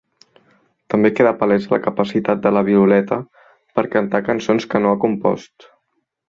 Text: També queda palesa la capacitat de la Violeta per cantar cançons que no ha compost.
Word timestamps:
També 0.93 1.11
queda 1.17 1.33
palesa 1.41 1.73
la 1.73 1.79
capacitat 1.87 2.41
de 2.45 2.53
la 2.57 2.63
Violeta 2.71 3.19
per 3.77 3.85
cantar 3.97 4.23
cançons 4.31 4.67
que 4.73 4.83
no 4.87 4.95
ha 4.95 4.99
compost. 5.07 5.71